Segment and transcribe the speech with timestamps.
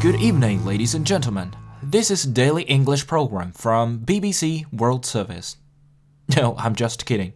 [0.00, 1.52] Good evening, ladies and gentlemen.
[1.82, 5.56] This is daily English program from BBC World Service.
[6.36, 7.32] No, I'm just kidding.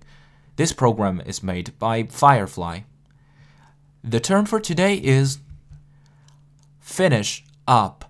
[0.56, 2.81] This program is made by Firefly.
[4.04, 5.38] The term for today is
[6.81, 8.04] finish up.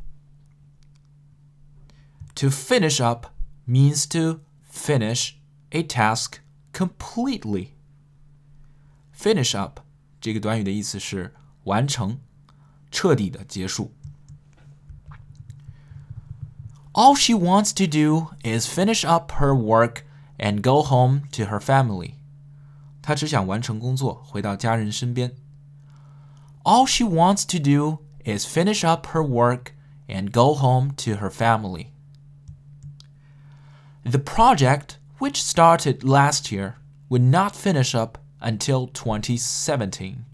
[2.34, 3.34] To finish up
[3.66, 5.39] means to finish
[5.73, 6.41] a task
[6.73, 7.75] completely.
[9.12, 9.80] Finish up
[10.20, 11.34] 这个短语的意思是
[11.65, 12.20] 完成、
[12.91, 13.95] 彻底的结束。
[16.95, 20.05] All she wants to do is finish up her work
[20.38, 22.15] and go home to her family.
[23.02, 25.33] 她只想完成工作，回到家人身边。
[26.65, 29.73] All she wants to do is finish up her work
[30.09, 31.88] and go home to her family.
[34.02, 36.74] The project, which started last year,
[37.09, 40.24] would not finish up until 2017.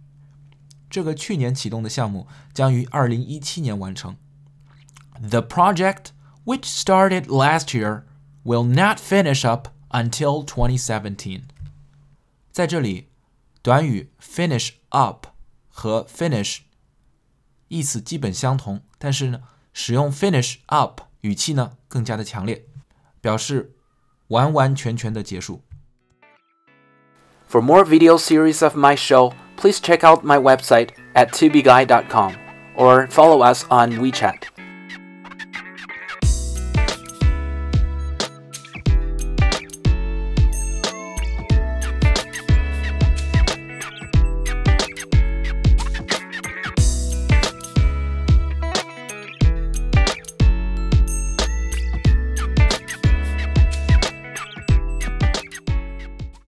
[0.89, 4.17] 这个去年启动的项目将于二零一七年完成。
[5.21, 6.07] The project,
[6.45, 8.05] which started last year,
[8.45, 11.43] will not finish up until 2017.
[12.53, 13.09] 在这里，
[13.63, 15.27] 短语 finish up
[15.69, 16.61] 和 finish
[17.69, 19.43] 意思基本相同，但是呢，
[19.73, 22.67] 使用 finish up 语气呢更加的强烈。
[23.23, 23.75] 表示
[24.29, 25.65] 完完全全的结束。
[27.49, 32.35] For more video series of my show, please check out my website at tubeguy.com
[32.77, 34.60] or follow us on WeChat.